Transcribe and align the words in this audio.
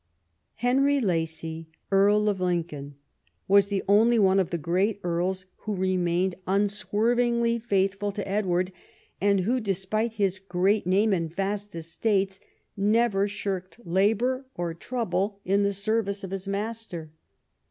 Henry 0.55 0.99
Lacy, 0.99 1.69
Earl 1.91 2.27
of 2.27 2.39
Lincoln, 2.41 2.95
was 3.47 3.67
the 3.67 3.83
only 3.87 4.17
one 4.17 4.39
of 4.39 4.49
the 4.49 4.57
great 4.57 4.99
earls 5.03 5.45
who 5.57 5.75
remained 5.75 6.33
unswervingly 6.47 7.59
faithful 7.59 8.11
to 8.13 8.27
Edward, 8.27 8.71
and 9.21 9.41
who, 9.41 9.59
despite 9.59 10.13
his 10.13 10.39
great 10.39 10.87
name 10.87 11.13
and 11.13 11.31
vast 11.35 11.75
estates, 11.75 12.39
never 12.75 13.27
shirked 13.27 13.79
labour 13.85 14.47
or 14.55 14.73
trouble 14.73 15.39
in 15.45 15.61
the 15.61 15.71
service 15.71 16.23
of 16.23 16.31
his 16.31 16.47
master. 16.47 17.11